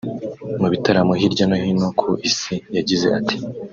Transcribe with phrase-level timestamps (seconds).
[0.59, 3.37] mu bitaramo hirya no hino ku isi yagize ati